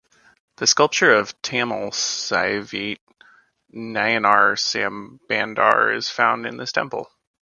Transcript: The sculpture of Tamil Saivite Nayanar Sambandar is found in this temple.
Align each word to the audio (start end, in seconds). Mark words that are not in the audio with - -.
The 0.55 0.65
sculpture 0.65 1.13
of 1.13 1.39
Tamil 1.43 1.91
Saivite 1.91 2.97
Nayanar 3.71 4.57
Sambandar 4.57 5.95
is 5.95 6.09
found 6.09 6.47
in 6.47 6.57
this 6.57 6.71
temple. 6.71 7.11